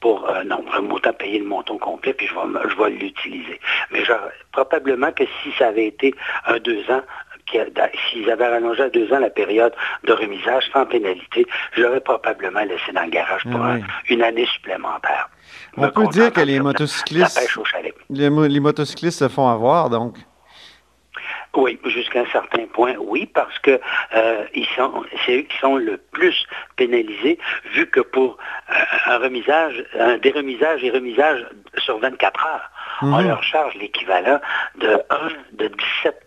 pour 0.00 0.29
euh, 0.29 0.43
non, 0.45 0.62
vraiment 0.62 0.95
autant 0.95 1.12
payer 1.12 1.38
le 1.38 1.45
montant 1.45 1.79
complet, 1.79 2.14
puis 2.14 2.26
je 2.26 2.35
vais, 2.35 2.69
je 2.69 2.83
vais 2.83 2.90
l'utiliser. 2.90 3.61
Mais 3.93 4.02
probablement 4.52 5.12
que 5.12 5.25
si 5.43 5.52
ça 5.59 5.69
avait 5.69 5.87
été 5.87 6.14
un 6.47 6.59
deux 6.59 6.90
ans, 6.90 7.02
s'ils 8.11 8.31
avaient 8.31 8.49
rallongé 8.49 8.83
à 8.83 8.88
deux 8.90 9.12
ans 9.12 9.19
la 9.19 9.31
période 9.31 9.75
de 10.05 10.12
remisage 10.12 10.64
sans 10.73 10.87
pénalité, 10.87 11.47
je 11.73 11.83
l'aurais 11.83 12.00
probablement 12.00 12.61
laissé 12.61 12.93
dans 12.93 13.02
le 13.02 13.11
garage 13.11 13.43
pour 13.50 13.61
ah 13.61 13.76
une 14.09 14.23
année 14.23 14.47
supplémentaire. 14.47 15.29
On 15.77 15.89
peut 15.91 16.07
dire 16.09 16.33
que 16.33 16.41
les 16.41 16.61
motocyclistes, 16.61 17.41
les, 18.11 18.61
motocyclistes 18.61 19.19
se 19.19 19.29
font 19.29 19.49
avoir, 19.49 19.91
donc. 19.91 20.17
Oui, 21.57 21.81
jusqu'à 21.85 22.21
un 22.21 22.27
certain 22.27 22.67
point, 22.73 22.95
oui, 23.00 23.27
parce 23.27 23.59
que 23.59 23.81
euh, 24.15 24.45
sont, 24.77 25.05
c'est 25.27 25.39
eux 25.39 25.43
qui 25.43 25.59
sont 25.59 25.77
le 25.77 25.97
plus 25.97 26.47
pénalisés, 26.77 27.39
vu 27.73 27.89
que 27.89 28.00
pour 28.00 28.39
euh, 28.71 28.75
un 29.07 29.19
remisage, 29.19 29.85
un 29.99 30.17
déremisage 30.19 30.85
et 30.85 30.91
remisage 30.91 31.45
sur 31.79 31.99
24 31.99 32.47
heures, 32.47 32.71
on 33.03 33.07
mhm. 33.21 33.27
leur 33.27 33.43
charge 33.43 33.75
l'équivalent 33.75 34.41
de 34.79 35.00
1, 35.11 35.29
de 35.55 35.71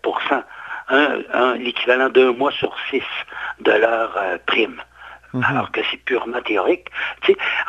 17% 0.02 0.42
l'équivalent 1.58 2.10
d'un 2.10 2.32
mois 2.32 2.52
sur 2.52 2.74
six 2.90 3.02
de 3.60 3.72
leur 3.72 4.16
euh, 4.16 4.38
prime. 4.46 4.80
Mhm. 5.34 5.44
Alors 5.44 5.72
que 5.72 5.80
c'est 5.90 5.98
purement 5.98 6.40
théorique. 6.40 6.86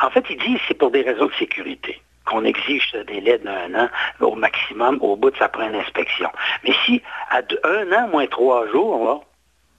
en 0.00 0.10
fait, 0.10 0.24
ils 0.30 0.38
disent 0.38 0.58
que 0.58 0.64
c'est 0.68 0.78
pour 0.78 0.90
des 0.90 1.02
raisons 1.02 1.26
de 1.26 1.34
sécurité 1.34 2.00
qu'on 2.24 2.44
exige 2.44 2.88
ce 2.90 2.98
délai 2.98 3.38
d'un 3.38 3.74
an 3.74 3.88
au 4.20 4.34
maximum 4.34 4.98
au 5.00 5.16
bout 5.16 5.30
de 5.30 5.36
sa 5.36 5.48
première 5.48 5.80
inspection. 5.80 6.28
Mais 6.64 6.72
si 6.84 7.02
à 7.30 7.40
un 7.64 7.92
an 7.92 8.08
moins 8.08 8.26
trois 8.26 8.66
jours, 8.68 9.24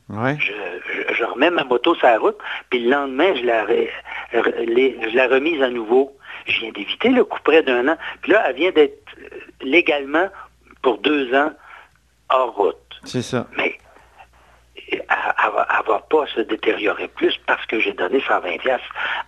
je, 0.09 1.23
remets 1.25 1.49
ma 1.49 1.65
moto 1.65 1.95
sur 1.95 2.07
la 2.07 2.17
route, 2.17 2.37
puis 2.69 2.79
le 2.79 2.91
lendemain, 2.91 3.33
je 3.35 3.45
la, 3.45 3.65
je 4.31 5.15
la 5.15 5.27
remise 5.27 5.61
à 5.61 5.69
nouveau. 5.69 6.15
Je 6.45 6.61
viens 6.61 6.71
d'éviter 6.71 7.09
le 7.09 7.25
coup 7.25 7.39
près 7.43 7.61
d'un 7.63 7.87
an. 7.89 7.97
Puis 8.21 8.31
là, 8.31 8.45
elle 8.47 8.55
vient 8.55 8.71
d'être 8.71 9.15
légalement 9.61 10.29
pour 10.81 10.99
deux 10.99 11.33
ans 11.33 11.51
hors 12.29 12.55
route. 12.55 13.01
C'est 13.03 13.21
ça. 13.21 13.47
Mais 13.57 13.77
elle 14.91 14.99
ne 14.99 15.87
va 15.87 15.99
pas 16.09 16.25
se 16.27 16.41
détériorer 16.41 17.07
plus 17.07 17.37
parce 17.45 17.65
que 17.65 17.79
j'ai 17.79 17.93
donné 17.93 18.21
120 18.21 18.57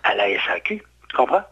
à 0.04 0.14
la 0.14 0.26
SAQ. 0.46 0.82
Tu 1.08 1.16
comprends? 1.16 1.44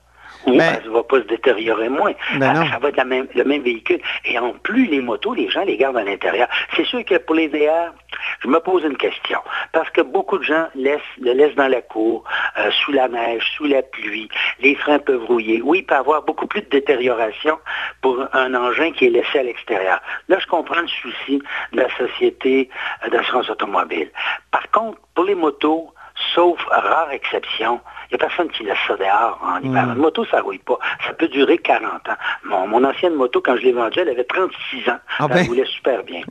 Ou 0.47 0.52
ben, 0.52 0.61
ça 0.61 0.80
ne 0.80 0.90
va 0.90 1.02
pas 1.02 1.18
se 1.18 1.26
détériorer 1.26 1.88
moins. 1.88 2.12
Ben 2.37 2.52
ah, 2.56 2.70
ça 2.70 2.78
va 2.78 2.88
être 2.88 3.02
le 3.35 3.44
même 3.44 3.62
véhicule. 3.62 4.00
Et 4.25 4.38
en 4.38 4.52
plus, 4.52 4.87
les 4.87 5.00
motos, 5.00 5.35
les 5.35 5.49
gens 5.50 5.64
les 5.64 5.76
gardent 5.76 5.99
à 5.99 6.04
l'intérieur. 6.04 6.49
C'est 6.76 6.87
sûr 6.87 7.04
que 7.04 7.16
pour 7.18 7.35
les 7.35 7.49
VR, 7.49 7.92
je 8.40 8.49
me 8.49 8.58
pose 8.61 8.85
une 8.85 8.97
question. 8.97 9.40
Parce 9.73 9.90
que 9.90 10.00
beaucoup 10.00 10.38
de 10.38 10.44
gens 10.44 10.68
laissent, 10.75 11.00
le 11.20 11.32
laissent 11.32 11.54
dans 11.54 11.68
la 11.68 11.82
cour, 11.82 12.25
euh, 12.58 12.70
sous 12.70 12.92
la 12.92 13.08
neige, 13.08 13.44
sous 13.56 13.64
la 13.64 13.82
pluie. 13.82 14.28
Les 14.61 14.75
freins 14.75 14.99
peuvent 14.99 15.25
rouiller. 15.25 15.61
Oui, 15.62 15.78
il 15.78 15.87
peut 15.87 15.94
y 15.94 15.99
avoir 15.99 16.23
beaucoup 16.23 16.47
plus 16.47 16.62
de 16.62 16.68
détérioration 16.68 17.58
pour 18.00 18.25
un 18.32 18.54
engin 18.54 18.92
qui 18.92 19.06
est 19.06 19.11
laissé 19.11 19.38
à 19.38 19.42
l'extérieur. 19.42 20.00
Là, 20.28 20.38
je 20.38 20.47
comprends 20.47 20.80
le 20.80 20.88
souci 20.88 21.42
de 21.73 21.80
la 21.80 21.88
société 21.97 22.70
euh, 23.04 23.11
d'assurance 23.11 23.50
automobile. 23.50 24.11
Par 24.50 24.70
contre, 24.70 24.99
pour 25.14 25.25
les 25.25 25.35
motos, 25.35 25.92
sauf 26.35 26.58
rare 26.66 27.11
exception, 27.11 27.80
il 28.11 28.17
n'y 28.17 28.23
a 28.23 28.27
personne 28.27 28.49
qui 28.49 28.65
laisse 28.65 28.79
ça 28.87 28.97
dehors 28.97 29.38
en 29.43 29.61
hiver. 29.61 29.87
Hmm. 29.87 29.93
Une 29.93 29.99
moto, 29.99 30.25
ça 30.25 30.38
ne 30.38 30.43
rouille 30.43 30.59
pas. 30.59 30.79
Ça 31.07 31.12
peut 31.12 31.29
durer 31.29 31.59
40 31.59 32.09
ans. 32.09 32.17
Mon, 32.45 32.83
ancienne 32.85 33.15
moto, 33.15 33.43
quand 33.43 33.57
je 33.57 33.62
l'ai 33.62 33.73
vendue, 33.73 34.00
elle 34.00 34.09
avait 34.09 34.25
36 34.25 34.88
ans. 34.88 34.99
Ah 35.19 35.29
ben. 35.29 35.47
roulait 35.47 35.67
super 35.67 36.03
bien. 36.05 36.23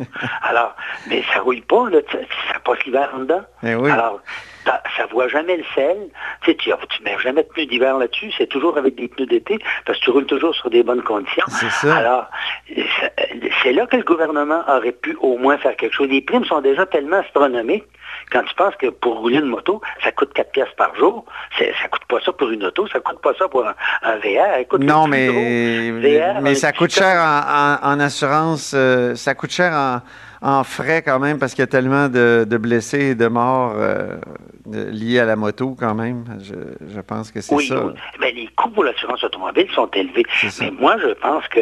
Alors, 0.41 0.75
mais 1.07 1.23
ça 1.31 1.39
ne 1.39 1.43
rouille 1.43 1.61
pas, 1.61 1.89
là, 1.89 1.99
ça 2.11 2.59
passe 2.63 2.83
l'hiver 2.85 3.09
en 3.13 3.19
dedans. 3.19 3.41
Eh 3.63 3.75
oui. 3.75 3.91
Alors, 3.91 4.21
ça 4.65 5.05
ne 5.05 5.11
voit 5.11 5.27
jamais 5.27 5.57
le 5.57 5.63
sel. 5.75 5.97
Tu 6.41 6.51
sais, 6.51 6.57
tu, 6.57 7.03
mets 7.03 7.17
jamais 7.19 7.43
de 7.43 7.47
pneus 7.49 7.67
d'hiver 7.67 7.97
là-dessus. 7.97 8.31
C'est 8.37 8.47
toujours 8.47 8.77
avec 8.77 8.95
des 8.95 9.07
pneus 9.07 9.27
d'été 9.27 9.59
parce 9.85 9.99
que 9.99 10.05
tu 10.05 10.09
roules 10.09 10.25
toujours 10.25 10.55
sur 10.55 10.69
des 10.69 10.83
bonnes 10.83 11.03
conditions. 11.03 11.45
Ça. 11.47 11.95
Alors, 11.95 12.25
c'est 13.63 13.73
là 13.73 13.85
que 13.85 13.97
le 13.97 14.03
gouvernement 14.03 14.63
aurait 14.67 14.91
pu 14.91 15.15
au 15.21 15.37
moins 15.37 15.57
faire 15.57 15.75
quelque 15.75 15.93
chose. 15.93 16.09
Les 16.09 16.21
primes 16.21 16.45
sont 16.45 16.61
déjà 16.61 16.85
tellement 16.85 17.17
astronomiques 17.17 17.85
quand 18.31 18.43
tu 18.43 18.53
penses 18.55 18.75
que 18.75 18.87
pour 18.87 19.19
rouler 19.19 19.37
une 19.37 19.45
moto, 19.45 19.81
ça 20.03 20.11
coûte 20.11 20.33
4 20.33 20.51
pièces 20.51 20.73
par 20.77 20.95
jour, 20.95 21.25
ça 21.57 21.65
ne 21.65 21.89
coûte 21.89 22.05
pas 22.07 22.19
ça 22.25 22.33
pour 22.33 22.49
une 22.49 22.63
auto, 22.65 22.87
ça 22.87 22.99
ne 22.99 23.03
coûte 23.03 23.21
pas 23.21 23.33
ça 23.37 23.47
pour 23.47 23.65
un, 23.65 23.73
VR. 24.17 24.65
non, 24.79 25.07
mais, 25.07 25.29
mais 26.41 26.55
ça 26.55 26.73
coûte 26.73 26.91
cher 26.91 27.21
en, 27.81 27.99
assurance, 27.99 28.73
euh, 28.75 29.15
ça 29.15 29.33
coûte 29.33 29.51
cher 29.51 30.01
en, 30.41 30.63
frais 30.63 31.01
quand 31.01 31.19
même 31.19 31.39
parce 31.39 31.53
qu'il 31.53 31.61
y 31.61 31.63
a 31.63 31.67
tellement 31.67 32.09
de, 32.09 32.57
blessés 32.57 33.11
et 33.11 33.15
de 33.15 33.27
morts 33.27 33.73
euh, 33.75 34.17
liés 34.65 35.19
à 35.19 35.25
la 35.25 35.35
moto 35.35 35.75
quand 35.79 35.95
même. 35.95 36.25
Je, 36.41 37.01
pense 37.01 37.31
que 37.31 37.41
c'est 37.41 37.55
ça. 37.61 37.85
Oui. 37.85 37.93
Ben, 38.19 38.35
les 38.35 38.47
coûts 38.55 38.69
pour 38.69 38.83
l'assurance 38.83 39.23
automobile 39.23 39.67
sont 39.73 39.89
élevés. 39.91 40.25
Mais 40.61 40.71
moi, 40.71 40.97
je 41.01 41.13
pense 41.13 41.47
que 41.47 41.61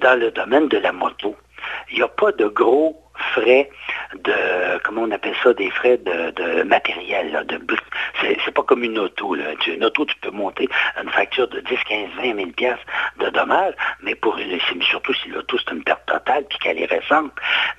dans 0.00 0.18
le 0.18 0.30
domaine 0.30 0.68
de 0.68 0.78
la 0.78 0.92
moto, 0.92 1.36
il 1.90 1.96
n'y 1.96 2.02
a 2.02 2.08
pas 2.08 2.32
de 2.32 2.46
gros 2.46 3.00
frais 3.32 3.70
de, 4.14 4.78
comment 4.84 5.02
on 5.02 5.10
appelle 5.10 5.34
ça, 5.42 5.52
des 5.52 5.70
frais 5.70 5.98
de, 5.98 6.62
matériel, 6.62 7.32
là, 7.32 7.44
de 7.44 7.60
c'est 8.44 8.54
pas 8.54 8.62
comme 8.62 8.82
une 8.82 8.98
auto. 8.98 9.34
Là. 9.34 9.44
Une 9.66 9.84
auto, 9.84 10.04
tu 10.04 10.14
peux 10.16 10.30
monter 10.30 10.68
une 11.02 11.10
facture 11.10 11.48
de 11.48 11.60
10, 11.60 11.76
15, 11.84 12.08
20 12.16 12.36
000 12.36 12.50
piastres 12.50 12.84
de 13.18 13.28
dommages, 13.30 13.74
mais 14.02 14.14
pour 14.14 14.38
surtout 14.82 15.14
si 15.14 15.28
l'auto 15.28 15.56
c'est 15.58 15.72
une 15.74 15.82
perte 15.82 16.04
totale 16.06 16.44
puis 16.48 16.58
qu'elle 16.58 16.78
est 16.78 16.86
récente. 16.86 17.32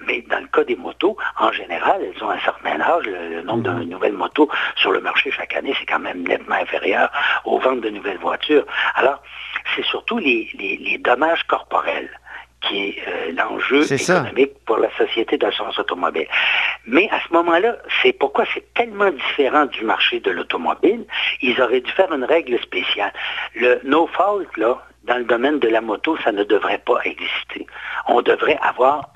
Mais 0.05 0.21
dans 0.29 0.39
le 0.39 0.47
cas 0.47 0.63
des 0.63 0.75
motos, 0.75 1.17
en 1.37 1.51
général, 1.51 2.01
elles 2.01 2.23
ont 2.23 2.29
un 2.29 2.39
certain 2.39 2.79
âge. 2.79 3.05
Le, 3.05 3.41
nombre 3.41 3.63
de 3.63 3.83
nouvelles 3.83 4.13
motos 4.13 4.49
sur 4.75 4.91
le 4.91 5.01
marché 5.01 5.31
chaque 5.31 5.55
année, 5.55 5.73
c'est 5.79 5.85
quand 5.85 5.99
même 5.99 6.23
nettement 6.23 6.55
inférieur 6.55 7.11
aux 7.45 7.59
ventes 7.59 7.81
de 7.81 7.89
nouvelles 7.89 8.19
voitures. 8.19 8.65
Alors, 8.95 9.21
c'est 9.75 9.85
surtout 9.85 10.17
les 10.17 10.99
dommages 11.03 11.43
corporels 11.43 12.09
qui 12.61 12.89
est 12.89 12.95
euh, 13.07 13.31
l'enjeu 13.35 13.91
économique 13.91 14.53
pour 14.65 14.77
la 14.77 14.89
société 14.97 15.37
d'assurance 15.37 15.77
automobile. 15.79 16.27
Mais 16.85 17.09
à 17.11 17.19
ce 17.27 17.33
moment-là, 17.33 17.77
c'est 18.01 18.13
pourquoi 18.13 18.45
c'est 18.53 18.73
tellement 18.73 19.11
différent 19.11 19.65
du 19.65 19.83
marché 19.83 20.19
de 20.19 20.31
l'automobile. 20.31 21.05
Ils 21.41 21.59
auraient 21.61 21.81
dû 21.81 21.91
faire 21.91 22.11
une 22.13 22.23
règle 22.23 22.59
spéciale. 22.59 23.13
Le 23.55 23.79
no 23.83 24.07
fault, 24.07 24.45
là, 24.57 24.81
dans 25.03 25.17
le 25.17 25.23
domaine 25.23 25.59
de 25.59 25.67
la 25.67 25.81
moto, 25.81 26.15
ça 26.23 26.31
ne 26.31 26.43
devrait 26.43 26.81
pas 26.85 26.99
exister. 27.03 27.65
On 28.07 28.21
devrait 28.21 28.59
avoir 28.61 29.09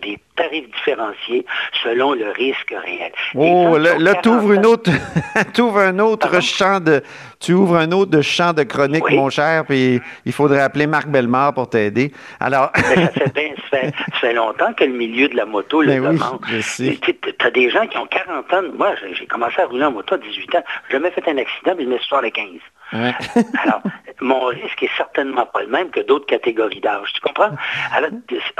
des 0.00 0.18
tarifs 0.36 0.70
différenciés 0.70 1.44
selon 1.82 2.12
le 2.12 2.30
risque 2.30 2.74
réel. 2.84 3.12
Oh, 3.34 3.78
là, 3.78 4.14
tu 4.22 4.28
ouvres 4.28 4.52
une 4.52 4.66
autre, 4.66 4.90
un 5.78 5.98
autre 5.98 6.42
champ 6.42 6.80
de, 6.80 7.02
tu 7.40 7.52
ouvres 7.54 7.76
un 7.76 7.92
autre 7.92 8.20
champ 8.20 8.52
de 8.52 8.62
chronique, 8.62 9.10
mon 9.10 9.30
cher, 9.30 9.64
puis 9.66 10.00
il 10.24 10.32
faudrait 10.32 10.60
appeler 10.60 10.86
Marc 10.86 11.08
Bellemare 11.08 11.54
pour 11.54 11.68
t'aider. 11.68 12.12
Alors. 12.40 12.70
ça, 13.70 13.78
fait 14.20 14.34
longtemps 14.34 14.72
que 14.74 14.84
le 14.84 14.92
milieu 14.92 15.28
de 15.28 15.36
la 15.36 15.46
moto 15.46 15.80
le 15.80 15.88
ben 15.88 16.12
demande. 16.12 16.40
tu 16.46 17.46
as 17.46 17.50
des 17.50 17.70
gens 17.70 17.86
qui 17.86 17.96
ont 17.96 18.06
40 18.06 18.52
ans. 18.52 18.62
Moi, 18.76 18.94
j'ai 19.18 19.26
commencé 19.26 19.60
à 19.60 19.66
rouler 19.66 19.84
en 19.84 19.92
moto 19.92 20.14
à 20.14 20.18
18 20.18 20.54
ans. 20.56 20.64
J'ai 20.88 20.96
jamais 20.96 21.10
fait 21.10 21.26
un 21.28 21.38
accident, 21.38 21.74
mais 21.76 21.84
je 21.84 21.88
me 21.88 21.98
suis 21.98 22.16
les 22.22 22.30
15. 22.30 22.46
Alors, 22.92 23.82
mon 24.22 24.46
risque 24.46 24.82
est 24.82 24.96
certainement 24.96 25.46
pas 25.46 25.62
le 25.62 25.68
même 25.68 25.90
que 25.90 26.00
d'autres 26.00 26.26
catégories 26.26 26.80
d'âge. 26.80 27.12
Tu 27.12 27.20
comprends? 27.20 27.50
Alors, 27.92 28.10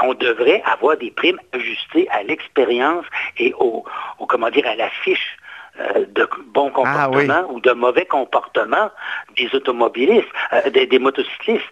on 0.01 0.13
devrait 0.13 0.61
avoir 0.65 0.97
des 0.97 1.11
primes 1.11 1.39
ajustées 1.53 2.07
à 2.09 2.23
l'expérience 2.23 3.05
et 3.37 3.53
au, 3.59 3.85
comment 4.27 4.49
dire, 4.49 4.67
à 4.67 4.75
la 4.75 4.89
fiche 4.89 5.37
euh, 5.79 6.05
de 6.13 6.29
bon 6.53 6.67
ah 6.67 7.07
comportement 7.07 7.51
ou 7.51 7.59
de 7.59 7.71
mauvais 7.71 8.05
comportement 8.05 8.91
des 9.35 9.49
automobilistes, 9.55 10.27
euh, 10.53 10.69
des, 10.69 10.99
motocyclistes. 10.99 11.63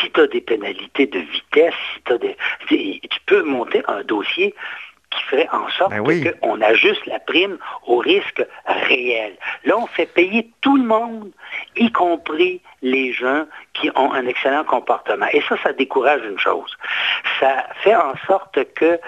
Si 0.00 0.10
tu 0.10 0.20
as 0.20 0.26
des 0.26 0.40
pénalités 0.40 1.06
de 1.06 1.20
vitesse, 1.20 1.74
si 1.94 2.12
as 2.12 2.18
des, 2.18 2.36
tu 2.68 3.20
peux 3.26 3.44
monter 3.44 3.82
un 3.86 4.02
dossier 4.02 4.54
qui 5.14 5.22
ferait 5.24 5.48
en 5.52 5.68
sorte 5.70 5.90
ben 5.90 6.32
qu'on 6.40 6.60
ajuste 6.60 7.06
la 7.06 7.18
prime 7.18 7.58
au 7.86 7.98
risque 7.98 8.44
réel. 8.66 9.36
Là, 9.64 9.78
on 9.78 9.86
fait 9.86 10.06
payer 10.06 10.50
tout 10.60 10.76
le 10.76 10.84
monde, 10.84 11.30
y 11.76 11.90
compris 11.90 12.60
les 12.82 13.12
gens 13.12 13.44
qui 13.72 13.90
ont 13.94 14.12
un 14.12 14.26
excellent 14.26 14.64
comportement. 14.64 15.26
Et 15.32 15.42
ça, 15.48 15.56
ça 15.62 15.72
décourage 15.72 16.22
une 16.24 16.38
chose. 16.38 16.76
Ça 17.40 17.66
fait 17.82 17.96
en 17.96 18.14
sorte 18.26 18.58
que 18.74 18.98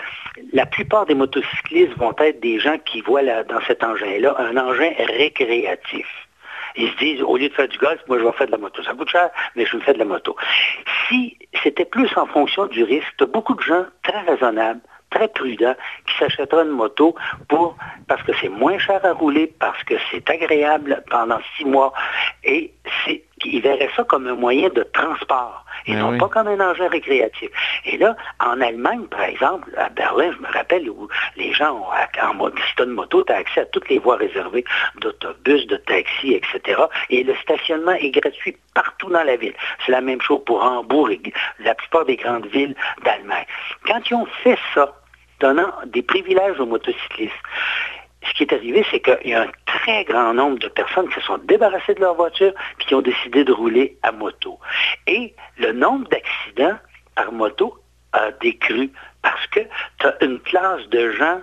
la 0.53 0.67
plupart 0.67 1.07
des 1.07 1.15
motocyclistes 1.15 1.97
vont 1.97 2.15
être 2.19 2.41
des 2.41 2.59
gens 2.59 2.79
qui 2.79 3.01
voient 3.01 3.23
dans 3.23 3.61
cet 3.67 3.83
engin-là 3.83 4.35
un 4.39 4.57
engin 4.57 4.91
récréatif. 4.99 6.07
Ils 6.77 6.91
se 6.91 6.97
disent, 6.97 7.23
au 7.23 7.37
lieu 7.37 7.49
de 7.49 7.55
faire 7.55 7.69
du 7.69 7.79
golf, 7.79 8.01
moi 8.07 8.19
je 8.19 8.25
vais 8.25 8.33
faire 8.33 8.47
de 8.47 8.53
la 8.53 8.59
moto. 8.59 8.83
Ça 8.83 8.93
coûte 8.93 9.09
cher, 9.09 9.31
mais 9.55 9.65
je 9.65 9.77
me 9.77 9.83
fais 9.83 9.95
de 9.95 9.99
la 9.99 10.05
moto. 10.05 10.37
Si 11.09 11.39
c'était 11.63 11.87
plus 11.87 12.11
en 12.17 12.27
fonction 12.27 12.67
du 12.67 12.83
risque, 12.83 13.09
tu 13.17 13.25
as 13.25 13.27
beaucoup 13.27 13.55
de 13.55 13.63
gens 13.63 13.87
très 14.03 14.21
raisonnables 14.21 14.81
très 15.11 15.29
prudent 15.29 15.75
qui 16.07 16.19
s'achètera 16.19 16.63
une 16.63 16.71
moto 16.71 17.15
pour 17.49 17.77
parce 18.09 18.23
que 18.23 18.33
c'est 18.41 18.49
moins 18.49 18.79
cher 18.79 19.05
à 19.05 19.13
rouler, 19.13 19.53
parce 19.59 19.83
que 19.85 19.95
c'est 20.11 20.29
agréable 20.31 21.03
pendant 21.11 21.39
six 21.57 21.65
mois 21.65 21.93
et 22.45 22.73
c'est 23.05 23.23
il 23.45 23.61
verrait 23.61 23.91
ça 23.95 24.05
comme 24.05 24.27
un 24.27 24.35
moyen 24.35 24.69
de 24.71 24.83
transport 24.83 25.65
et 25.87 25.93
ben 25.93 25.99
non 25.99 26.19
pas 26.19 26.29
comme 26.29 26.49
un 26.49 26.61
engin 26.61 26.89
récréatif. 26.89 27.51
Et 27.85 27.97
là, 27.97 28.17
en 28.41 28.61
Allemagne, 28.61 29.05
par 29.09 29.23
exemple, 29.23 29.69
à 29.77 29.89
Berlin, 29.91 30.33
je 30.33 30.43
me 30.43 30.53
rappelle 30.53 30.89
où 30.89 31.09
les 31.37 31.53
gens 31.53 31.75
ont, 31.77 32.41
en, 32.43 32.49
si 32.49 32.77
tu 32.77 32.83
as 32.83 32.85
une 32.87 32.93
moto, 32.93 33.23
tu 33.25 33.33
as 33.33 33.37
accès 33.37 33.61
à 33.61 33.67
toutes 33.67 33.89
les 33.89 33.99
voies 33.99 34.17
réservées 34.17 34.65
d'autobus, 35.01 35.67
de 35.67 35.77
taxi, 35.77 36.33
etc. 36.35 36.83
Et 37.11 37.23
le 37.23 37.35
stationnement 37.37 37.93
est 37.93 38.11
gratuit 38.11 38.57
partout 38.75 39.11
dans 39.11 39.23
la 39.23 39.37
ville. 39.37 39.55
C'est 39.85 39.93
la 39.93 40.01
même 40.01 40.21
chose 40.21 40.41
pour 40.45 40.63
Hambourg 40.63 41.11
et 41.11 41.21
la 41.61 41.75
plupart 41.75 42.05
des 42.05 42.17
grandes 42.17 42.47
villes 42.47 42.75
d'Allemagne. 43.05 43.47
Quand 43.87 44.01
ils 44.11 44.15
ont 44.15 44.27
fait 44.43 44.59
ça, 44.75 44.95
donnant 45.41 45.73
des 45.87 46.03
privilèges 46.03 46.59
aux 46.59 46.67
motocyclistes, 46.67 47.35
ce 48.27 48.35
qui 48.35 48.43
est 48.43 48.53
arrivé, 48.53 48.85
c'est 48.91 49.01
qu'il 49.01 49.31
y 49.31 49.35
a 49.35 49.43
un 49.43 49.51
très 49.77 50.05
grand 50.05 50.35
nombre 50.35 50.59
de 50.59 50.69
personnes 50.69 51.09
qui 51.09 51.15
se 51.15 51.21
sont 51.23 51.39
débarrassées 51.39 51.95
de 51.95 52.01
leur 52.01 52.15
voiture 52.15 52.53
et 52.81 52.85
qui 52.85 52.95
ont 52.95 53.03
décidé 53.03 53.45
de 53.45 53.53
rouler 53.53 53.99
à 54.03 54.13
moto. 54.13 54.59
Et 55.07 55.35
le 55.59 55.73
nombre 55.73 56.09
d'accidents 56.09 56.79
par 57.15 57.33
moto 57.33 57.79
a 58.13 58.31
décru 58.33 58.91
parce 59.23 59.47
que 59.49 59.61
tu 59.99 60.07
as 60.07 60.17
une 60.23 60.41
classe 60.41 60.87
de 60.89 61.11
gens 61.13 61.41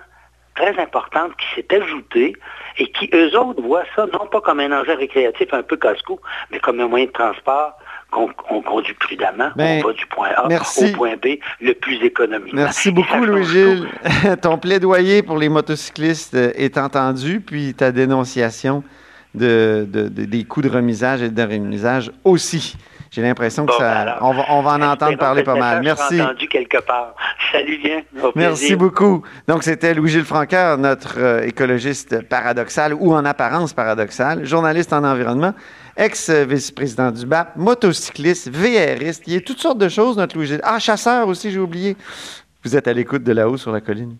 très 0.54 0.78
importante 0.78 1.32
qui 1.36 1.46
s'est 1.54 1.74
ajoutée 1.74 2.34
et 2.78 2.90
qui, 2.92 3.08
eux 3.12 3.36
autres, 3.38 3.60
voient 3.62 3.84
ça 3.94 4.06
non 4.12 4.26
pas 4.26 4.40
comme 4.40 4.60
un 4.60 4.72
enjeu 4.72 4.94
récréatif 4.94 5.52
un 5.52 5.62
peu 5.62 5.76
casse-cou, 5.76 6.18
mais 6.50 6.60
comme 6.60 6.80
un 6.80 6.88
moyen 6.88 7.06
de 7.06 7.12
transport 7.12 7.76
qu'on 8.14 8.62
conduit 8.62 8.94
prudemment, 8.94 9.50
ben, 9.56 9.82
on 9.82 9.88
va 9.88 9.92
du 9.92 10.06
point 10.06 10.28
A 10.36 10.46
au 10.46 10.92
point 10.92 11.16
B 11.16 11.38
le 11.60 11.72
plus 11.74 12.02
économiquement. 12.02 12.62
Merci 12.62 12.90
beaucoup, 12.90 13.24
Louis-Gilles. 13.24 13.88
Ton 14.42 14.58
plaidoyer 14.58 15.22
pour 15.22 15.38
les 15.38 15.48
motocyclistes 15.48 16.34
est 16.34 16.78
entendu, 16.78 17.40
puis 17.40 17.74
ta 17.74 17.92
dénonciation 17.92 18.82
de, 19.34 19.86
des 19.90 20.44
coûts 20.44 20.62
de 20.62 20.68
remisage 20.68 21.22
et 21.22 21.28
de 21.28 21.42
remisage 21.42 22.12
aussi. 22.24 22.76
J'ai 23.14 23.22
l'impression 23.22 23.64
que 23.64 23.72
ça, 23.74 24.04
ben 24.04 24.16
on, 24.22 24.34
va, 24.34 24.44
on 24.48 24.62
va 24.62 24.72
en 24.72 24.82
entendre 24.82 25.16
parler 25.16 25.44
pas 25.44 25.54
mal. 25.54 25.84
Merci. 25.84 26.20
entendu 26.20 26.48
quelque 26.48 26.78
part. 26.78 27.14
Salut 27.52 27.78
bien. 27.78 28.02
Merci 28.34 28.74
beaucoup. 28.74 29.22
Donc, 29.46 29.62
c'était 29.62 29.94
Louis-Gilles 29.94 30.24
Francaire, 30.24 30.78
notre 30.78 31.18
euh, 31.18 31.46
écologiste 31.46 32.28
paradoxal 32.28 32.92
ou 32.92 33.14
en 33.14 33.24
apparence 33.24 33.72
paradoxal, 33.72 34.44
journaliste 34.44 34.92
en 34.92 35.04
environnement, 35.04 35.54
ex-vice-président 35.96 37.10
du 37.10 37.26
BAP, 37.26 37.56
motocycliste, 37.56 38.48
VRiste. 38.50 39.22
Il 39.26 39.34
y 39.34 39.36
a 39.36 39.40
toutes 39.40 39.60
sortes 39.60 39.78
de 39.78 39.88
choses, 39.88 40.16
notre 40.16 40.36
Louis-Gilles. 40.36 40.60
Ah, 40.62 40.78
chasseur 40.78 41.28
aussi, 41.28 41.50
j'ai 41.50 41.60
oublié. 41.60 41.96
Vous 42.64 42.76
êtes 42.76 42.88
à 42.88 42.92
l'écoute 42.92 43.22
de 43.22 43.32
là-haut 43.32 43.56
sur 43.56 43.72
la 43.72 43.80
colline. 43.80 44.16